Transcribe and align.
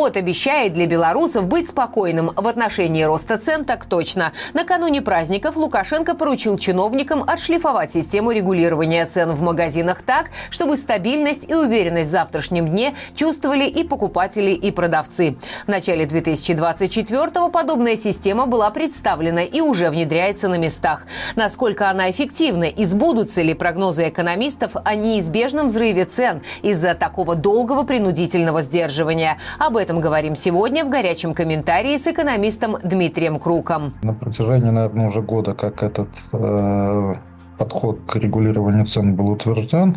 Вот 0.00 0.16
обещает 0.16 0.72
для 0.72 0.86
белорусов 0.86 1.46
быть 1.46 1.68
спокойным 1.68 2.32
в 2.34 2.48
отношении 2.48 3.02
роста 3.02 3.36
цен 3.36 3.66
так 3.66 3.84
точно. 3.84 4.32
Накануне 4.54 5.02
праздников 5.02 5.56
Лукашенко 5.56 6.14
поручил 6.14 6.56
чиновникам 6.56 7.22
отшлифовать 7.22 7.92
систему 7.92 8.30
регулирования 8.30 9.04
цен 9.04 9.28
в 9.32 9.42
магазинах 9.42 10.00
так, 10.00 10.30
чтобы 10.48 10.76
стабильность 10.76 11.50
и 11.50 11.54
уверенность 11.54 12.08
в 12.08 12.12
завтрашнем 12.12 12.66
дне 12.66 12.94
чувствовали 13.14 13.66
и 13.66 13.84
покупатели, 13.84 14.52
и 14.52 14.70
продавцы. 14.70 15.36
В 15.66 15.68
начале 15.68 16.06
2024-го 16.06 17.50
подобная 17.50 17.96
система 17.96 18.46
была 18.46 18.70
представлена 18.70 19.42
и 19.42 19.60
уже 19.60 19.90
внедряется 19.90 20.48
на 20.48 20.56
местах. 20.56 21.02
Насколько 21.36 21.90
она 21.90 22.10
эффективна 22.10 22.64
и 22.64 22.86
сбудутся 22.86 23.42
ли 23.42 23.52
прогнозы 23.52 24.08
экономистов 24.08 24.76
о 24.82 24.94
неизбежном 24.94 25.66
взрыве 25.66 26.06
цен 26.06 26.40
из-за 26.62 26.94
такого 26.94 27.34
долгого 27.34 27.82
принудительного 27.82 28.62
сдерживания? 28.62 29.36
Об 29.58 29.76
этом 29.76 29.89
говорим 29.98 30.36
сегодня 30.36 30.84
в 30.84 30.90
горячем 30.90 31.34
комментарии 31.34 31.96
с 31.96 32.06
экономистом 32.06 32.76
Дмитрием 32.84 33.40
Круком. 33.40 33.94
На 34.02 34.14
протяжении, 34.14 34.70
наверное, 34.70 35.08
уже 35.08 35.22
года, 35.22 35.54
как 35.54 35.82
этот 35.82 36.10
э, 36.32 37.14
подход 37.58 38.00
к 38.06 38.16
регулированию 38.16 38.86
цен 38.86 39.16
был 39.16 39.30
утвержден, 39.30 39.96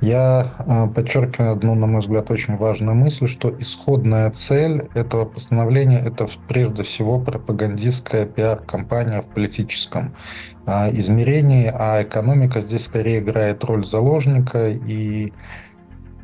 я 0.00 0.52
э, 0.58 0.86
подчеркиваю 0.88 1.52
одну, 1.52 1.74
на 1.74 1.86
мой 1.86 2.00
взгляд, 2.00 2.30
очень 2.30 2.56
важную 2.56 2.96
мысль, 2.96 3.28
что 3.28 3.54
исходная 3.58 4.30
цель 4.30 4.88
этого 4.94 5.26
постановления– 5.26 6.00
это 6.06 6.26
прежде 6.48 6.82
всего 6.82 7.20
пропагандистская 7.20 8.26
пиар-компания 8.26 9.20
в 9.20 9.26
политическом 9.26 10.14
э, 10.66 10.96
измерении, 10.98 11.70
а 11.72 12.02
экономика 12.02 12.62
здесь 12.62 12.84
скорее 12.84 13.18
играет 13.18 13.62
роль 13.64 13.84
заложника 13.84 14.70
и 14.70 15.32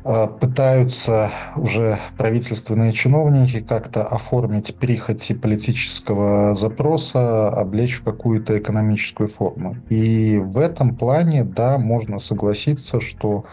пытаются 0.03 1.31
уже 1.55 1.97
правительственные 2.17 2.91
чиновники 2.93 3.59
как-то 3.61 4.03
оформить 4.03 4.75
прихоти 4.75 5.33
политического 5.33 6.55
запроса, 6.55 7.49
облечь 7.49 7.95
в 7.95 8.03
какую-то 8.03 8.57
экономическую 8.57 9.27
форму. 9.27 9.75
И 9.89 10.37
в 10.37 10.57
этом 10.57 10.95
плане, 10.95 11.43
да, 11.43 11.77
можно 11.77 12.19
согласиться, 12.19 13.01
что 13.01 13.45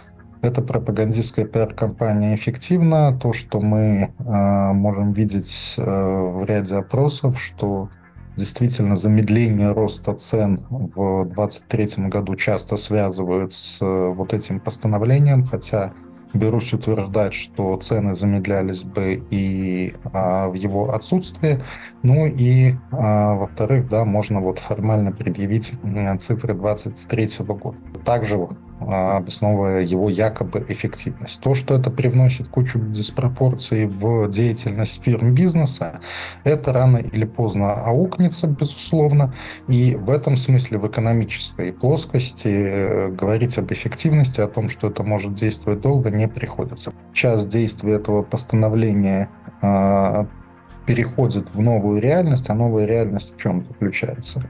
эта 0.47 0.63
пропагандистская 0.63 1.45
пиар-компания 1.45 2.35
эффективна. 2.35 3.19
То, 3.21 3.33
что 3.33 3.61
мы 3.61 4.13
э, 4.19 4.73
можем 4.73 5.13
видеть 5.13 5.75
э, 5.77 5.83
в 5.83 6.45
ряде 6.45 6.77
опросов, 6.77 7.41
что 7.41 7.89
действительно 8.37 8.97
замедление 8.97 9.73
роста 9.73 10.15
цен 10.15 10.61
в 10.71 11.25
2023 11.25 12.09
году 12.09 12.37
часто 12.37 12.77
связывают 12.77 13.55
с 13.55 13.81
э, 13.81 14.09
вот 14.15 14.35
этим 14.35 14.61
постановлением, 14.61 15.45
хотя 15.45 15.93
Берусь 16.37 16.73
утверждать, 16.73 17.35
что 17.35 17.77
цены 17.79 18.15
замедлялись 18.15 18.83
бы 18.83 19.23
и 19.31 19.95
а, 20.13 20.49
в 20.49 20.55
его 20.55 20.93
отсутствии. 20.93 21.63
Ну 22.03 22.27
и, 22.27 22.75
а, 22.93 23.35
во-вторых, 23.35 23.89
да, 23.89 24.05
можно 24.05 24.41
вот 24.41 24.59
формально 24.59 25.13
предъявить 25.13 25.73
цифры 26.21 26.55
2023 26.55 27.47
года. 27.47 27.77
Также 28.05 28.37
а, 28.76 28.76
обосновывая 28.81 29.83
его 29.83 30.11
якобы 30.11 30.65
эффективность. 30.69 31.41
То, 31.41 31.55
что 31.55 31.75
это 31.75 31.91
привносит 31.91 32.49
кучу 32.49 32.79
диспропорций 32.79 33.87
в 33.87 34.29
деятельность 34.31 35.03
фирм 35.03 35.35
бизнеса, 35.35 36.01
это 36.45 36.73
рано 36.73 36.99
или 36.99 37.25
поздно 37.25 37.73
аукнется, 37.73 38.47
безусловно, 38.47 39.35
и 39.69 39.95
в 39.95 40.11
этом 40.11 40.37
смысле 40.37 40.79
в 40.79 40.87
экономической 40.87 41.73
плоскости 41.73 42.49
э, 42.49 43.09
говорить 43.09 43.57
об 43.59 43.73
эффективности, 43.73 44.41
о 44.41 44.49
том, 44.49 44.69
что 44.69 44.89
это 44.89 45.03
может 45.03 45.35
действовать 45.35 45.81
долго, 45.81 46.11
не 46.11 46.29
приходится. 46.29 46.93
Час 47.13 47.47
действия 47.47 47.95
этого 47.95 48.23
постановления 48.23 49.29
а, 49.63 50.27
переходит 50.87 51.53
в 51.53 51.61
новую 51.61 52.01
реальность, 52.01 52.49
а 52.51 52.55
новая 52.55 52.87
реальность 52.87 53.35
в 53.35 53.41
чем 53.41 53.67
заключается? 53.67 54.43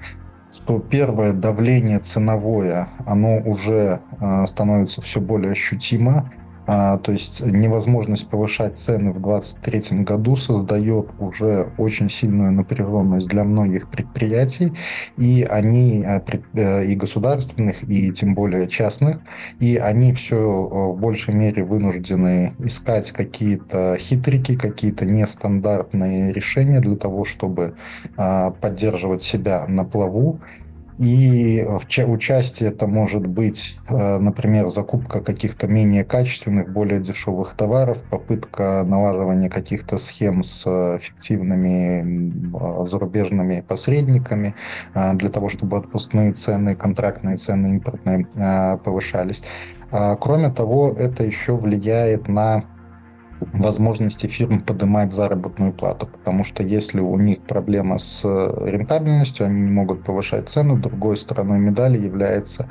Что 0.52 0.78
первое 0.78 1.32
давление 1.32 1.98
ценовое, 1.98 2.88
оно 3.04 3.38
уже 3.38 4.00
э, 4.20 4.46
становится 4.46 5.00
все 5.02 5.20
более 5.20 5.52
ощутимо. 5.52 6.32
А, 6.66 6.98
то 6.98 7.12
есть 7.12 7.44
невозможность 7.44 8.28
повышать 8.28 8.78
цены 8.78 9.12
в 9.12 9.20
2023 9.20 10.02
году 10.02 10.36
создает 10.36 11.10
уже 11.18 11.72
очень 11.78 12.10
сильную 12.10 12.52
напряженность 12.52 13.28
для 13.28 13.44
многих 13.44 13.88
предприятий, 13.88 14.72
и 15.16 15.46
они, 15.48 16.04
а, 16.04 16.22
э, 16.54 16.86
и 16.86 16.96
государственных, 16.96 17.88
и 17.88 18.12
тем 18.12 18.34
более 18.34 18.68
частных, 18.68 19.20
и 19.60 19.76
они 19.76 20.12
все 20.12 20.36
э, 20.36 20.92
в 20.92 20.98
большей 20.98 21.34
мере 21.34 21.62
вынуждены 21.64 22.54
искать 22.58 23.12
какие-то 23.12 23.96
хитрики, 23.98 24.56
какие-то 24.56 25.06
нестандартные 25.06 26.32
решения 26.32 26.80
для 26.80 26.96
того, 26.96 27.24
чтобы 27.24 27.76
а, 28.16 28.50
поддерживать 28.50 29.22
себя 29.22 29.66
на 29.68 29.84
плаву 29.84 30.40
и 30.98 31.62
в 31.68 31.86
участие 32.10 32.70
это 32.70 32.86
может 32.86 33.26
быть, 33.26 33.78
э, 33.88 34.18
например, 34.18 34.68
закупка 34.68 35.20
каких-то 35.20 35.66
менее 35.66 36.04
качественных, 36.04 36.72
более 36.72 37.00
дешевых 37.00 37.54
товаров, 37.54 38.02
попытка 38.10 38.82
налаживания 38.84 39.50
каких-то 39.50 39.98
схем 39.98 40.42
с 40.42 40.98
фиктивными 40.98 42.32
зарубежными 42.86 43.60
посредниками 43.60 44.54
э, 44.94 45.14
для 45.14 45.28
того, 45.28 45.48
чтобы 45.50 45.76
отпускные 45.76 46.32
цены, 46.32 46.74
контрактные 46.74 47.36
цены 47.36 47.66
импортные 47.66 48.26
э, 48.34 48.78
повышались. 48.78 49.42
А 49.92 50.16
кроме 50.16 50.50
того, 50.50 50.94
это 50.98 51.24
еще 51.24 51.56
влияет 51.56 52.28
на 52.28 52.64
возможности 53.40 54.26
фирм 54.26 54.60
поднимать 54.60 55.12
заработную 55.12 55.72
плату, 55.72 56.06
потому 56.06 56.44
что 56.44 56.62
если 56.62 57.00
у 57.00 57.16
них 57.18 57.42
проблема 57.42 57.98
с 57.98 58.24
рентабельностью, 58.24 59.46
они 59.46 59.60
не 59.60 59.70
могут 59.70 60.04
повышать 60.04 60.48
цену, 60.48 60.76
другой 60.76 61.16
стороной 61.16 61.58
медали 61.58 61.98
является 61.98 62.68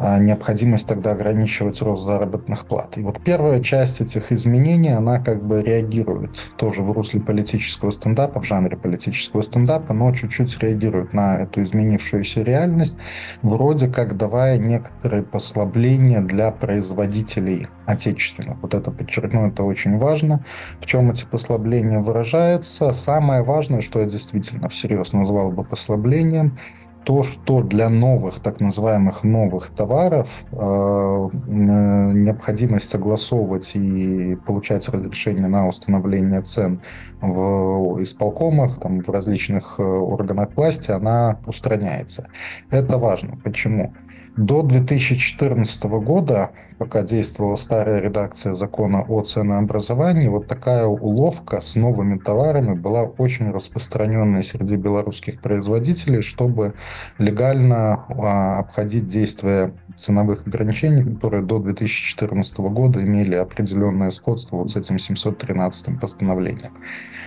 необходимость 0.00 0.86
тогда 0.86 1.12
ограничивать 1.12 1.80
рост 1.82 2.04
заработных 2.04 2.66
плат. 2.66 2.96
И 2.96 3.02
вот 3.02 3.20
первая 3.22 3.60
часть 3.60 4.00
этих 4.00 4.32
изменений, 4.32 4.90
она 4.90 5.20
как 5.20 5.42
бы 5.44 5.62
реагирует 5.62 6.30
тоже 6.56 6.82
в 6.82 6.90
русле 6.92 7.20
политического 7.20 7.90
стендапа, 7.90 8.40
в 8.40 8.44
жанре 8.44 8.76
политического 8.76 9.42
стендапа, 9.42 9.92
но 9.92 10.12
чуть-чуть 10.14 10.58
реагирует 10.60 11.12
на 11.12 11.40
эту 11.40 11.62
изменившуюся 11.62 12.42
реальность, 12.42 12.96
вроде 13.42 13.88
как 13.88 14.16
давая 14.16 14.56
некоторые 14.56 15.22
послабления 15.22 16.22
для 16.22 16.50
производителей 16.50 17.68
отечественных. 17.84 18.56
Вот 18.62 18.74
это 18.74 18.90
подчеркну, 18.90 19.48
это 19.48 19.64
очень 19.64 19.98
важно. 19.98 20.44
В 20.80 20.86
чем 20.86 21.10
эти 21.10 21.26
послабления 21.26 21.98
выражаются? 21.98 22.92
Самое 22.92 23.42
важное, 23.42 23.82
что 23.82 24.00
я 24.00 24.06
действительно 24.06 24.68
всерьез 24.68 25.12
назвал 25.12 25.52
бы 25.52 25.62
послаблением– 25.64 26.58
то, 27.04 27.22
что 27.22 27.62
для 27.62 27.88
новых, 27.88 28.40
так 28.40 28.60
называемых 28.60 29.24
новых 29.24 29.70
товаров 29.70 30.44
э, 30.52 30.56
необходимость 30.56 32.88
согласовывать 32.88 33.72
и 33.74 34.36
получать 34.46 34.88
разрешение 34.88 35.48
на 35.48 35.66
установление 35.66 36.42
цен 36.42 36.82
в 37.20 38.02
исполкомах, 38.02 38.80
там, 38.80 39.00
в 39.00 39.08
различных 39.08 39.76
э, 39.78 39.82
органах 39.82 40.50
власти, 40.56 40.90
она 40.90 41.40
устраняется. 41.46 42.28
Это 42.70 42.98
важно. 42.98 43.38
Почему? 43.42 43.94
До 44.36 44.62
2014 44.62 45.84
года, 45.84 46.50
пока 46.78 47.02
действовала 47.02 47.56
старая 47.56 48.00
редакция 48.00 48.54
закона 48.54 49.02
о 49.02 49.22
ценообразовании, 49.22 50.28
вот 50.28 50.46
такая 50.46 50.86
уловка 50.86 51.60
с 51.60 51.74
новыми 51.74 52.16
товарами 52.16 52.74
была 52.74 53.02
очень 53.02 53.50
распространенной 53.50 54.44
среди 54.44 54.76
белорусских 54.76 55.40
производителей, 55.40 56.22
чтобы 56.22 56.74
легально 57.18 58.06
а, 58.08 58.60
обходить 58.60 59.08
действия 59.08 59.74
ценовых 59.96 60.46
ограничений, 60.46 61.02
которые 61.02 61.42
до 61.42 61.58
2014 61.58 62.58
года 62.58 63.02
имели 63.02 63.34
определенное 63.34 64.10
сходство 64.10 64.56
вот 64.56 64.70
с 64.70 64.76
этим 64.76 65.00
713 65.00 66.00
постановлением. 66.00 66.72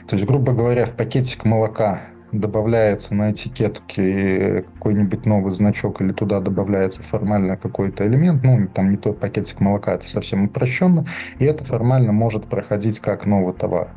То 0.08 0.16
есть, 0.16 0.26
грубо 0.26 0.54
говоря, 0.54 0.86
в 0.86 0.92
пакетик 0.92 1.44
молока 1.44 2.02
добавляется 2.34 3.16
на 3.16 3.32
этикетке 3.32 4.66
какой-нибудь 4.74 5.26
новый 5.26 5.54
значок 5.54 6.02
или 6.02 6.12
туда 6.12 6.40
добавляется 6.40 7.04
формально 7.04 7.58
какой-то 7.58 8.06
элемент, 8.06 8.44
ну, 8.44 8.68
там 8.68 8.92
не 8.92 8.98
тот 8.98 9.20
пакетик 9.20 9.60
молока, 9.60 9.94
это 9.94 10.08
совсем 10.08 10.46
упрощенно, 10.46 11.06
и 11.40 11.46
это 11.46 11.64
формально 11.64 12.12
может 12.12 12.46
проходить 12.46 13.00
как 13.00 13.26
новый 13.26 13.54
товар. 13.54 13.90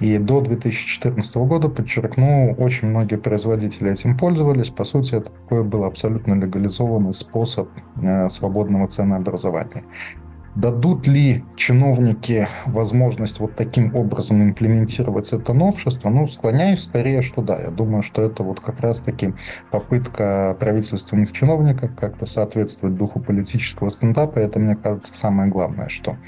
И 0.00 0.18
до 0.18 0.40
2014 0.40 1.36
года, 1.36 1.68
подчеркну, 1.68 2.54
очень 2.58 2.88
многие 2.88 3.16
производители 3.16 3.92
этим 3.92 4.16
пользовались. 4.16 4.68
По 4.68 4.84
сути, 4.84 5.14
это 5.14 5.30
такой 5.30 5.64
был 5.64 5.84
абсолютно 5.84 6.34
легализованный 6.34 7.14
способ 7.14 7.68
э, 8.02 8.28
свободного 8.28 8.88
ценообразования. 8.88 9.84
Дадут 10.54 11.06
ли 11.06 11.44
чиновники 11.56 12.46
возможность 12.66 13.40
вот 13.40 13.56
таким 13.56 13.94
образом 13.96 14.42
имплементировать 14.42 15.32
это 15.32 15.54
новшество? 15.54 16.10
Ну, 16.10 16.26
склоняюсь 16.26 16.84
скорее, 16.84 17.22
что 17.22 17.40
да. 17.40 17.58
Я 17.58 17.70
думаю, 17.70 18.02
что 18.02 18.20
это 18.20 18.42
вот 18.42 18.60
как 18.60 18.80
раз-таки 18.80 19.34
попытка 19.70 20.54
правительственных 20.60 21.32
чиновников 21.32 21.94
как-то 21.98 22.26
соответствовать 22.26 22.96
духу 22.96 23.18
политического 23.18 23.88
стендапа. 23.88 24.38
Это, 24.38 24.60
мне 24.60 24.76
кажется, 24.76 25.14
самое 25.14 25.50
главное, 25.50 25.88
что 25.88 26.18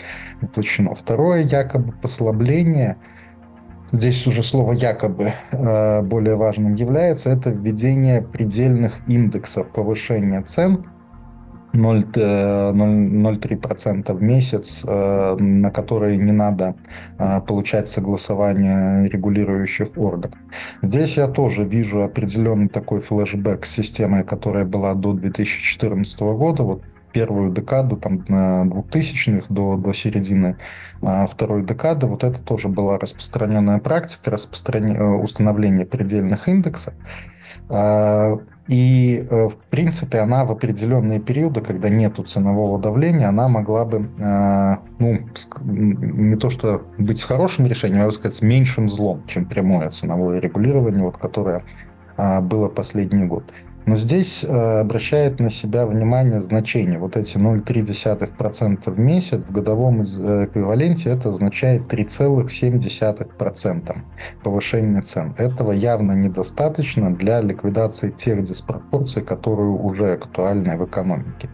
воплощено. 0.41 0.95
Второе, 0.95 1.43
якобы 1.43 1.93
послабление– 1.93 2.97
здесь 3.95 4.27
уже 4.27 4.43
слово 4.43 4.73
якобы 4.73 5.33
э, 5.53 6.03
более 6.03 6.37
важным 6.37 6.75
является, 6.75 7.31
это 7.31 7.51
введение 7.51 8.23
предельных 8.23 9.01
индексов 9.07 9.69
повышения 9.71 10.43
цен 10.43 10.87
0,3% 11.75 14.15
в 14.15 14.23
месяц, 14.23 14.83
э, 14.87 15.37
на 15.39 15.71
которые 15.71 16.17
не 16.17 16.33
надо 16.33 16.75
э, 17.19 17.41
получать 17.41 17.89
согласование 17.89 19.09
регулирующих 19.09 19.89
органов. 19.97 20.39
Здесь 20.83 21.17
я 21.17 21.29
тоже 21.29 21.65
вижу 21.65 22.03
определенный 22.03 22.69
такой 22.69 23.01
флешбэк 23.01 23.65
с 23.65 23.71
системой, 23.71 24.25
которая 24.25 24.65
была 24.65 24.95
до 24.95 25.13
2014 25.13 26.21
года. 26.21 26.63
Вот 26.63 26.83
первую 27.13 27.53
декаду, 27.53 27.97
там, 27.97 28.25
2000-х 28.29 29.47
до, 29.49 29.77
до 29.77 29.93
середины 29.93 30.57
а, 31.01 31.27
второй 31.27 31.65
декады, 31.65 32.07
вот 32.07 32.25
это 32.25 32.43
тоже 32.43 32.69
была 32.69 32.99
распространенная 32.99 33.79
практика 33.79 34.33
распространения, 34.33 34.99
э, 34.99 35.05
установления 35.05 35.87
предельных 35.87 36.49
индексов. 36.49 36.93
А, 37.71 38.37
и, 38.67 39.27
э, 39.31 39.49
в 39.49 39.57
принципе, 39.71 40.19
она 40.19 40.45
в 40.45 40.53
определенные 40.53 41.21
периоды, 41.21 41.61
когда 41.61 41.91
нет 41.91 42.15
ценового 42.27 42.81
давления, 42.81 43.29
она 43.29 43.49
могла 43.49 43.85
бы, 43.85 44.09
э, 44.19 44.77
ну, 44.99 45.21
не 45.65 46.37
то 46.37 46.49
что 46.49 46.83
быть 46.97 47.23
хорошим 47.23 47.67
решением, 47.67 48.07
а, 48.07 48.13
сказать, 48.13 48.41
меньшим 48.41 48.89
злом, 48.89 49.23
чем 49.27 49.45
прямое 49.45 49.91
ценовое 49.91 50.41
регулирование, 50.41 51.03
вот, 51.03 51.19
которое 51.19 51.63
а, 52.17 52.41
было 52.41 52.69
последний 52.69 53.27
год. 53.27 53.45
Но 53.87 53.97
здесь 53.97 54.45
э, 54.45 54.81
обращает 54.81 55.41
на 55.41 55.51
себя 55.51 55.87
внимание 55.87 56.41
значение. 56.41 56.99
Вот 56.99 57.19
эти 57.19 57.37
0,3% 57.37 58.91
в 58.91 58.99
месяц 58.99 59.41
в 59.41 59.53
годовом 59.53 60.01
э, 60.01 60.47
эквиваленте 60.47 61.11
это 61.11 61.29
означает 61.29 61.83
3,7% 61.93 63.97
повышения 64.43 65.03
цен. 65.03 65.35
Этого 65.37 65.73
явно 65.73 66.13
недостаточно 66.13 67.15
для 67.15 67.43
ликвидации 67.43 68.09
тех 68.11 68.43
диспропорций, 68.43 69.23
которые 69.23 69.69
уже 69.71 70.15
актуальны 70.15 70.79
в 70.79 70.87
экономике. 70.87 71.51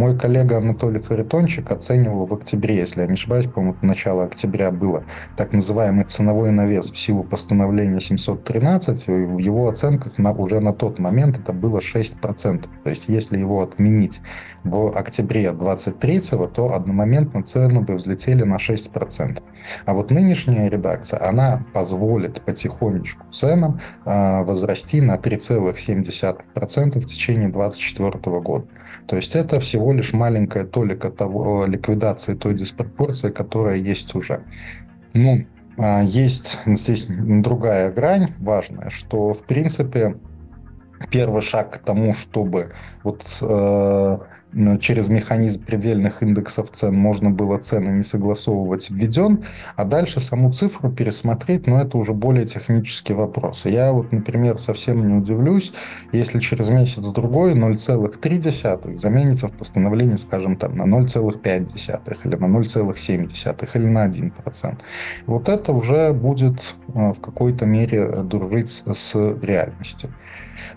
Мой 0.00 0.16
коллега 0.16 0.56
Анатолий 0.56 1.02
Харитончик 1.02 1.70
оценивал 1.70 2.24
в 2.24 2.32
октябре, 2.32 2.78
если 2.78 3.02
я 3.02 3.06
не 3.06 3.12
ошибаюсь, 3.12 3.44
по-моему, 3.44 3.76
начало 3.82 4.24
октября 4.24 4.70
было, 4.70 5.04
так 5.36 5.52
называемый 5.52 6.06
ценовой 6.06 6.52
навес 6.52 6.90
в 6.90 6.98
силу 6.98 7.22
постановления 7.22 8.00
713. 8.00 9.08
В 9.08 9.36
его 9.36 9.68
оценках 9.68 10.16
на, 10.16 10.32
уже 10.32 10.60
на 10.60 10.72
тот 10.72 10.98
момент 10.98 11.38
это 11.38 11.52
было 11.52 11.80
6%. 11.80 12.66
То 12.82 12.88
есть 12.88 13.04
если 13.08 13.36
его 13.36 13.60
отменить 13.60 14.22
в 14.64 14.90
октябре 14.96 15.52
23 15.52 16.20
то 16.54 16.72
одномоментно 16.72 17.42
цены 17.42 17.82
бы 17.82 17.96
взлетели 17.96 18.42
на 18.42 18.56
6%. 18.56 19.42
А 19.84 19.92
вот 19.92 20.10
нынешняя 20.10 20.70
редакция, 20.70 21.28
она 21.28 21.66
позволит 21.74 22.40
потихонечку 22.40 23.26
ценам 23.30 23.80
э, 24.06 24.44
возрасти 24.44 25.02
на 25.02 25.16
3,7% 25.16 27.00
в 27.00 27.06
течение 27.06 27.50
2024 27.50 28.40
года. 28.40 28.66
То 29.06 29.16
есть 29.16 29.34
это 29.36 29.60
всего 29.60 29.92
лишь 29.92 30.12
маленькая 30.12 30.64
толика 30.64 31.10
того, 31.10 31.66
ликвидации 31.66 32.34
той 32.34 32.54
диспропорции, 32.54 33.30
которая 33.30 33.76
есть 33.76 34.14
уже. 34.14 34.42
Ну, 35.14 35.44
э, 35.78 36.04
есть 36.04 36.58
здесь 36.66 37.06
другая 37.08 37.90
грань 37.92 38.34
важная, 38.38 38.90
что 38.90 39.34
в 39.34 39.42
принципе 39.42 40.16
первый 41.10 41.42
шаг 41.42 41.72
к 41.72 41.78
тому, 41.78 42.14
чтобы 42.14 42.72
вот 43.02 43.24
э, 43.40 44.18
через 44.80 45.08
механизм 45.08 45.64
предельных 45.64 46.22
индексов 46.22 46.70
цен 46.72 46.94
можно 46.94 47.30
было 47.30 47.58
цены 47.58 47.90
не 47.90 48.02
согласовывать 48.02 48.90
введен, 48.90 49.44
а 49.76 49.84
дальше 49.84 50.20
саму 50.20 50.52
цифру 50.52 50.90
пересмотреть, 50.90 51.66
но 51.66 51.80
это 51.80 51.96
уже 51.98 52.12
более 52.12 52.46
технические 52.46 53.16
вопросы. 53.16 53.68
Я 53.68 53.92
вот, 53.92 54.12
например, 54.12 54.58
совсем 54.58 55.06
не 55.06 55.14
удивлюсь, 55.14 55.72
если 56.12 56.40
через 56.40 56.68
месяц-другой 56.68 57.54
0,3 57.54 58.98
заменится 58.98 59.48
в 59.48 59.52
постановлении, 59.52 60.16
скажем, 60.16 60.56
там 60.56 60.76
на 60.76 60.82
0,5 60.82 62.20
или 62.24 62.34
на 62.34 62.46
0,7 62.46 63.70
или 63.74 63.86
на 63.86 64.08
1%. 64.08 64.78
Вот 65.26 65.48
это 65.48 65.72
уже 65.72 66.12
будет 66.12 66.60
э, 66.88 67.12
в 67.12 67.20
какой-то 67.20 67.66
мере 67.66 68.22
дружить 68.22 68.82
с 68.86 69.14
реальностью. 69.42 70.10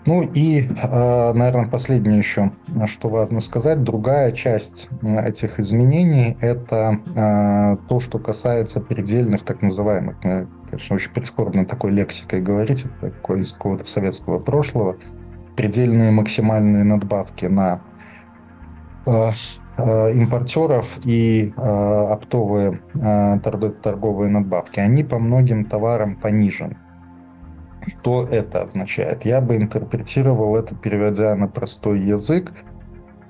Ну 0.06 0.22
и, 0.22 0.62
э, 0.62 1.32
наверное, 1.32 1.68
последнее 1.68 2.18
еще, 2.18 2.52
что 2.86 3.08
важно 3.08 3.40
сказать, 3.40 3.82
другая 3.82 4.32
часть 4.32 4.88
этих 5.02 5.60
изменений– 5.60 6.36
это 6.40 6.98
э, 7.16 7.76
то, 7.88 8.00
что 8.00 8.18
касается 8.18 8.80
предельных 8.80 9.42
так 9.42 9.62
называемых, 9.62 10.20
конечно, 10.20 10.96
очень 10.96 11.10
прискорбно 11.10 11.64
такой 11.64 11.90
лексикой 11.92 12.40
говорить, 12.40 12.84
это 12.84 13.12
такое 13.12 13.40
из 13.40 13.52
какого-то 13.52 13.84
советского 13.84 14.38
прошлого, 14.38 14.96
предельные 15.56 16.10
максимальные 16.10 16.84
надбавки 16.84 17.46
на 17.46 17.80
э, 19.06 19.30
импортеров 20.12 20.98
и 21.04 21.52
э, 21.56 21.60
оптовые 21.60 22.80
э, 22.94 23.38
торговые 23.40 24.30
надбавки, 24.30 24.80
они 24.80 25.04
по 25.04 25.18
многим 25.18 25.64
товарам 25.64 26.16
понижены. 26.16 26.76
Что 27.86 28.24
это 28.24 28.62
означает? 28.62 29.24
Я 29.24 29.40
бы 29.40 29.56
интерпретировал 29.56 30.56
это, 30.56 30.74
переводя 30.74 31.34
на 31.34 31.48
простой 31.48 32.00
язык, 32.00 32.52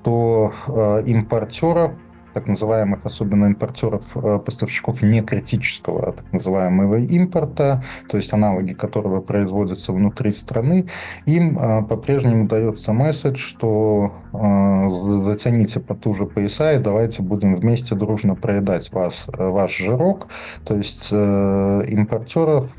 то 0.03 0.53
э, 0.67 1.03
импортеров, 1.07 1.93
так 2.35 2.47
называемых, 2.47 3.05
особенно 3.05 3.45
импортеров, 3.45 4.03
э, 4.15 4.39
поставщиков 4.39 5.01
не 5.01 5.21
критического, 5.21 6.09
а 6.09 6.11
так 6.11 6.31
называемого 6.31 6.97
импорта, 6.97 7.81
то 8.09 8.17
есть 8.17 8.31
аналоги 8.33 8.73
которого 8.73 9.21
производятся 9.21 9.93
внутри 9.93 10.31
страны, 10.31 10.87
им 11.25 11.57
э, 11.57 11.83
по-прежнему 11.83 12.47
дается 12.47 12.93
месседж, 12.93 13.37
что 13.37 14.11
э, 14.33 14.89
затяните 15.23 15.79
потуже 15.79 16.25
пояса 16.25 16.73
и 16.73 16.79
давайте 16.79 17.23
будем 17.23 17.55
вместе 17.55 17.95
дружно 17.95 18.35
проедать 18.35 18.91
вас, 18.91 19.25
э, 19.27 19.47
ваш 19.47 19.75
жирок, 19.77 20.27
то 20.65 20.75
есть 20.75 21.09
э, 21.11 21.85
импортеров 21.87 22.71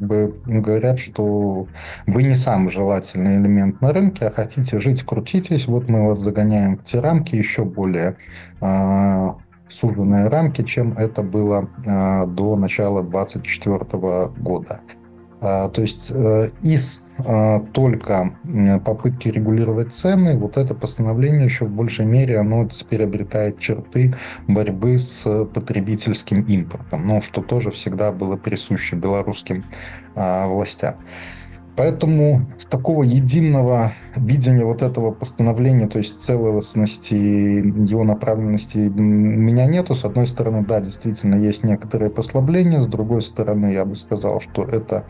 бы 0.00 0.40
говорят, 0.46 0.98
что 0.98 1.66
вы 2.06 2.22
не 2.22 2.34
самый 2.34 2.70
желательный 2.70 3.36
элемент 3.36 3.80
на 3.80 3.92
рынке, 3.92 4.26
а 4.26 4.30
хотите 4.30 4.80
жить, 4.80 5.02
крутитесь, 5.02 5.66
вот 5.66 5.88
мы 5.88 6.06
вас 6.06 6.18
загоняем 6.20 6.78
в 6.78 6.84
те 6.84 7.00
рамки 7.00 7.34
еще 7.34 7.64
более 7.64 8.16
э, 8.60 9.32
суженные 9.68 10.28
рамки, 10.28 10.62
чем 10.62 10.92
это 10.96 11.22
было 11.22 11.68
э, 11.84 12.26
до 12.26 12.56
начала 12.56 13.02
2024 13.02 14.26
года. 14.38 14.80
А, 15.40 15.68
то 15.68 15.82
есть 15.82 16.10
э, 16.10 16.50
из 16.62 17.04
а, 17.18 17.60
только 17.72 18.38
попытки 18.84 19.28
регулировать 19.28 19.92
цены, 19.92 20.36
вот 20.36 20.56
это 20.56 20.74
постановление 20.74 21.44
еще 21.44 21.66
в 21.66 21.70
большей 21.70 22.06
мере, 22.06 22.38
оно 22.38 22.66
теперь 22.68 23.04
обретает 23.04 23.58
черты 23.58 24.14
борьбы 24.48 24.98
с 24.98 25.44
потребительским 25.46 26.42
импортом, 26.42 27.06
ну, 27.06 27.22
что 27.22 27.42
тоже 27.42 27.70
всегда 27.70 28.12
было 28.12 28.36
присуще 28.36 28.96
белорусским 28.96 29.64
а, 30.14 30.46
властям. 30.46 30.96
Поэтому 31.76 32.46
такого 32.70 33.02
единого 33.02 33.92
видения 34.16 34.64
вот 34.64 34.82
этого 34.82 35.10
постановления, 35.10 35.86
то 35.88 35.98
есть 35.98 36.22
целостности 36.22 37.14
его 37.14 38.02
направленности 38.02 38.78
у 38.78 39.00
меня 39.00 39.66
нету. 39.66 39.94
С 39.94 40.04
одной 40.04 40.26
стороны, 40.26 40.64
да, 40.64 40.80
действительно 40.80 41.34
есть 41.34 41.64
некоторые 41.64 42.10
послабления, 42.10 42.80
с 42.80 42.86
другой 42.86 43.20
стороны, 43.20 43.72
я 43.72 43.84
бы 43.84 43.94
сказал, 43.94 44.40
что 44.40 44.64
это 44.64 45.04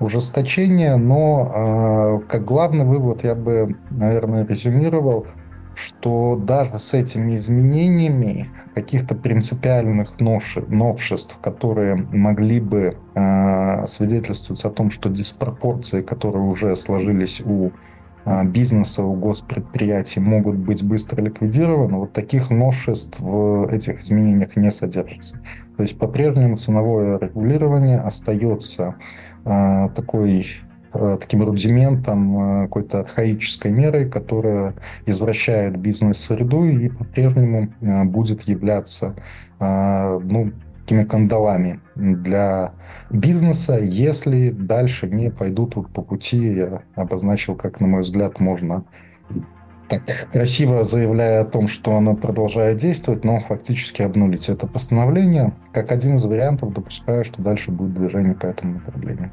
ужесточение, 0.00 0.96
но 0.96 2.20
э, 2.20 2.28
как 2.28 2.44
главный 2.44 2.84
вывод 2.84 3.22
я 3.22 3.36
бы, 3.36 3.76
наверное, 3.90 4.44
резюмировал– 4.44 5.26
что 5.78 6.36
даже 6.36 6.78
с 6.78 6.92
этими 6.92 7.36
изменениями 7.36 8.50
каких-то 8.74 9.14
принципиальных 9.14 10.18
новшеств, 10.18 11.36
которые 11.40 11.94
могли 11.94 12.58
бы 12.58 12.96
э, 13.14 13.86
свидетельствовать 13.86 14.64
о 14.64 14.70
том, 14.70 14.90
что 14.90 15.08
диспропорции, 15.08 16.02
которые 16.02 16.42
уже 16.42 16.74
сложились 16.74 17.40
у 17.40 17.70
э, 18.24 18.44
бизнеса, 18.44 19.04
у 19.04 19.14
госпредприятий, 19.14 20.20
могут 20.20 20.56
быть 20.56 20.82
быстро 20.82 21.22
ликвидированы, 21.22 21.98
вот 21.98 22.12
таких 22.12 22.50
новшеств 22.50 23.20
в 23.20 23.68
этих 23.72 24.00
изменениях 24.00 24.56
не 24.56 24.72
содержится. 24.72 25.40
То 25.76 25.84
есть 25.84 25.96
по-прежнему 25.96 26.56
ценовое 26.56 27.18
регулирование 27.18 27.98
остается 27.98 28.96
э, 29.44 29.88
такой 29.94 30.44
таким 30.92 31.42
рудиментом, 31.42 32.40
э, 32.40 32.62
какой-то 32.62 33.00
архаической 33.00 33.70
мерой, 33.70 34.08
которая 34.08 34.74
извращает 35.06 35.76
бизнес-среду 35.76 36.64
и 36.64 36.88
по-прежнему 36.88 37.68
э, 37.80 38.04
будет 38.04 38.42
являться 38.48 39.14
ну, 39.60 40.52
такими 40.84 41.02
кандалами 41.02 41.80
для 41.96 42.72
бизнеса, 43.10 43.80
если 43.80 44.50
дальше 44.50 45.08
не 45.08 45.32
пойдут 45.32 45.74
вот 45.74 45.90
по 45.90 46.00
пути, 46.00 46.38
я 46.38 46.82
обозначил, 46.94 47.56
как, 47.56 47.80
на 47.80 47.88
мой 47.88 48.02
взгляд, 48.02 48.38
можно 48.38 48.84
так 49.88 50.02
красиво 50.32 50.84
заявляя 50.84 51.42
о 51.42 51.44
том, 51.44 51.68
что 51.68 51.96
оно 51.96 52.14
продолжает 52.14 52.78
действовать, 52.78 53.24
но 53.24 53.40
фактически 53.40 54.02
обнулить 54.02 54.48
это 54.48 54.66
постановление. 54.66 55.52
Как 55.72 55.92
один 55.92 56.16
из 56.16 56.24
вариантов 56.24 56.72
допускаю, 56.72 57.24
что 57.24 57.42
дальше 57.42 57.70
будет 57.70 57.94
движение 57.94 58.34
по 58.34 58.46
этому 58.46 58.74
направлению. 58.74 59.32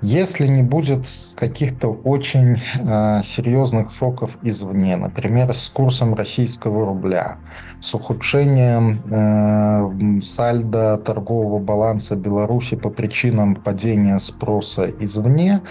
Если 0.00 0.46
не 0.46 0.62
будет 0.62 1.06
каких-то 1.34 1.88
очень 1.88 2.60
э, 2.78 3.22
серьезных 3.24 3.90
шоков 3.90 4.38
извне, 4.42 4.96
например, 4.96 5.52
с 5.52 5.68
курсом 5.68 6.14
российского 6.14 6.86
рубля, 6.86 7.38
с 7.80 7.94
ухудшением 7.94 9.02
э, 9.10 10.20
сальда 10.20 10.98
торгового 10.98 11.58
баланса 11.58 12.14
Беларуси 12.14 12.76
по 12.76 12.90
причинам 12.90 13.56
падения 13.56 14.18
спроса 14.20 14.88
извне, 15.00 15.62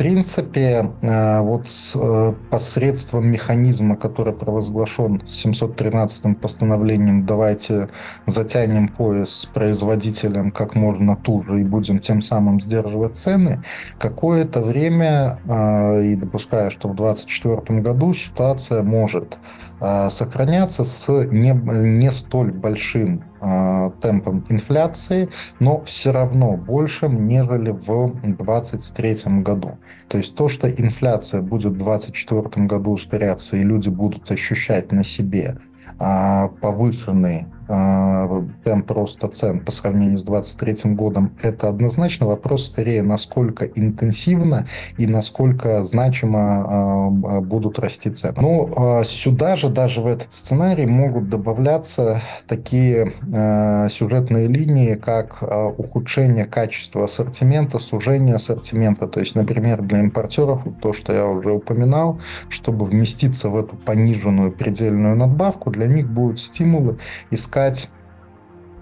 принципе, 0.00 0.90
э, 1.02 1.40
вот 1.42 1.66
э, 1.94 2.32
посредством 2.48 3.30
механизма, 3.30 3.96
который 3.96 4.32
провозглашен 4.32 5.22
713 5.26 6.40
постановлением, 6.40 7.26
давайте 7.26 7.90
затянем 8.26 8.88
пояс 8.88 9.46
производителем 9.52 10.52
как 10.52 10.74
можно 10.74 11.16
туже 11.16 11.60
и 11.60 11.64
будем 11.64 11.98
тем 11.98 12.22
самым 12.22 12.62
сдерживать 12.62 13.18
цены, 13.18 13.62
какое-то 13.98 14.62
время, 14.62 15.38
э, 15.46 16.04
и 16.06 16.16
допуская, 16.16 16.70
что 16.70 16.88
в 16.88 16.96
2024 16.96 17.80
году 17.80 18.14
ситуация 18.14 18.82
может 18.82 19.36
сохраняться 19.80 20.84
с 20.84 21.08
не, 21.24 21.52
не 21.52 22.10
столь 22.10 22.52
большим 22.52 23.24
темпом 23.40 24.44
инфляции, 24.48 25.28
но 25.58 25.82
все 25.84 26.12
равно 26.12 26.56
большим, 26.56 27.26
нежели 27.26 27.70
в 27.70 28.12
2023 28.22 29.42
году. 29.42 29.78
То 30.08 30.18
есть 30.18 30.34
то, 30.34 30.48
что 30.48 30.70
инфляция 30.70 31.40
будет 31.40 31.72
в 31.72 31.78
2024 31.78 32.66
году 32.66 32.92
ускоряться 32.92 33.56
и 33.56 33.62
люди 33.62 33.88
будут 33.88 34.30
ощущать 34.30 34.92
на 34.92 35.04
себе 35.04 35.58
а, 35.98 36.48
повышенный 36.48 37.46
а, 37.59 37.59
темп 38.64 38.90
роста 38.90 39.28
цен 39.28 39.60
по 39.60 39.70
сравнению 39.70 40.18
с 40.18 40.22
2023 40.22 40.94
годом, 40.94 41.32
это 41.42 41.68
однозначно 41.68 42.26
вопрос 42.26 42.66
скорее, 42.66 43.02
насколько 43.02 43.64
интенсивно 43.66 44.66
и 44.98 45.06
насколько 45.06 45.84
значимо 45.84 46.40
а, 46.40 47.40
будут 47.40 47.78
расти 47.78 48.10
цены. 48.10 48.34
Но 48.40 49.04
сюда 49.04 49.56
же, 49.56 49.68
даже 49.68 50.00
в 50.00 50.06
этот 50.06 50.32
сценарий, 50.32 50.86
могут 50.86 51.28
добавляться 51.28 52.22
такие 52.48 53.12
сюжетные 53.90 54.48
линии, 54.48 54.94
как 54.94 55.42
ухудшение 55.78 56.46
качества 56.46 57.04
ассортимента, 57.04 57.78
сужение 57.78 58.34
ассортимента. 58.34 59.06
То 59.06 59.20
есть, 59.20 59.34
например, 59.34 59.82
для 59.82 60.00
импортеров, 60.00 60.62
то, 60.82 60.92
что 60.92 61.12
я 61.12 61.26
уже 61.26 61.52
упоминал, 61.52 62.20
чтобы 62.48 62.84
вместиться 62.84 63.48
в 63.48 63.56
эту 63.56 63.76
пониженную 63.76 64.50
предельную 64.52 65.16
надбавку, 65.16 65.70
для 65.70 65.86
них 65.86 66.08
будут 66.08 66.40
стимулы 66.40 66.98
искать 67.30 67.59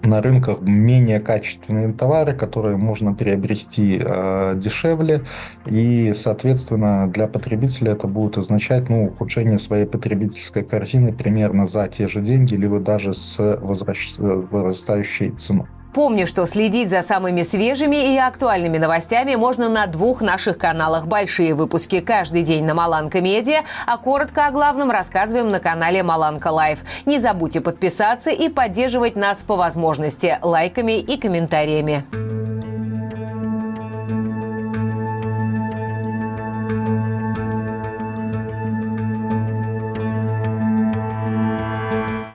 на 0.01 0.21
рынках 0.21 0.61
менее 0.61 1.19
качественные 1.19 1.93
товары, 1.93 2.33
которые 2.33 2.77
можно 2.77 3.13
приобрести 3.13 3.99
э, 4.01 4.53
дешевле, 4.55 5.25
и, 5.65 6.13
соответственно, 6.13 7.09
для 7.11 7.27
потребителя 7.27 7.91
это 7.93 8.07
будет 8.07 8.37
означать 8.37 8.89
ну, 8.89 9.07
ухудшение 9.07 9.59
своей 9.59 9.85
потребительской 9.85 10.63
корзины 10.63 11.13
примерно 11.13 11.67
за 11.67 11.87
те 11.87 12.07
же 12.07 12.21
деньги, 12.21 12.55
либо 12.55 12.79
даже 12.79 13.13
с 13.13 13.37
возрастающей 13.59 15.31
ценой. 15.31 15.67
Напомню, 15.93 16.27
что 16.27 16.45
следить 16.45 16.89
за 16.89 17.01
самыми 17.01 17.41
свежими 17.41 18.13
и 18.13 18.17
актуальными 18.17 18.77
новостями 18.77 19.35
можно 19.35 19.69
на 19.69 19.87
двух 19.87 20.21
наших 20.21 20.57
каналах. 20.57 21.07
Большие 21.07 21.55
выпуски 21.55 21.99
каждый 21.99 22.43
день 22.43 22.63
на 22.63 22.73
Маланка 22.73 23.21
Медиа, 23.21 23.63
а 23.87 23.97
коротко 23.97 24.45
о 24.45 24.51
главном 24.51 24.91
рассказываем 24.91 25.49
на 25.49 25.59
канале 25.59 26.03
Маланка 26.03 26.49
Live. 26.49 26.79
Не 27.05 27.17
забудьте 27.17 27.59
подписаться 27.59 28.29
и 28.29 28.49
поддерживать 28.49 29.15
нас 29.15 29.41
по 29.41 29.55
возможности 29.55 30.37
лайками 30.41 30.99
и 30.99 31.17
комментариями. 31.17 32.28